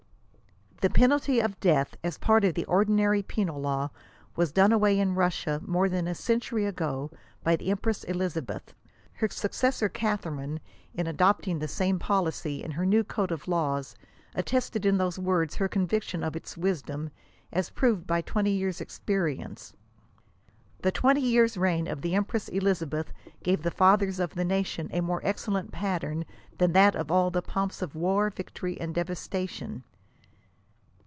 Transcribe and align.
The 0.81 0.89
penalty 0.89 1.39
of 1.39 1.59
death 1.59 1.93
as 2.03 2.17
part 2.17 2.43
of 2.43 2.55
the 2.55 2.65
ordinary 2.65 3.21
penal 3.21 3.61
law, 3.61 3.91
was 4.35 4.51
done 4.51 4.71
away 4.71 4.99
in 4.99 5.13
Russia 5.13 5.61
more 5.63 5.87
than 5.87 6.07
a 6.07 6.15
century 6.15 6.65
ago, 6.65 7.11
by 7.43 7.55
the 7.55 7.69
empress 7.69 8.03
Elizabeth. 8.05 8.73
Her 9.13 9.29
successor 9.29 9.87
Catharine 9.89 10.59
in 10.95 11.05
adopting 11.05 11.59
the 11.59 11.67
same 11.67 11.99
policy, 11.99 12.63
in 12.63 12.71
her 12.71 12.83
new 12.87 13.03
code 13.03 13.31
of 13.31 13.47
laws, 13.47 13.95
attested 14.33 14.83
in 14.83 14.97
these 14.97 15.19
words 15.19 15.53
her 15.57 15.67
conviction 15.67 16.23
of 16.23 16.35
its 16.35 16.57
wisdom, 16.57 17.11
as 17.53 17.69
proved 17.69 18.07
by 18.07 18.21
twenty 18.23 18.49
years 18.49 18.81
experience." 18.81 19.75
The 20.81 20.91
twenty 20.91 21.21
years' 21.21 21.57
reign 21.57 21.85
of 21.87 22.01
the 22.01 22.15
empress 22.15 22.47
Elizabeth 22.47 23.13
gave 23.43 23.61
the 23.61 23.69
fathers 23.69 24.19
of 24.19 24.33
the 24.33 24.45
nation 24.45 24.89
a 24.91 25.01
more 25.01 25.21
ex 25.23 25.45
cellent 25.45 25.71
pattern 25.71 26.25
than 26.57 26.73
tiiat 26.73 26.95
of 26.95 27.11
all 27.11 27.29
the 27.29 27.43
pomps 27.43 27.83
of 27.83 27.93
war, 27.93 28.31
victory 28.31 28.81
and 28.81 28.95
devas 28.95 29.27
tation." 29.27 29.83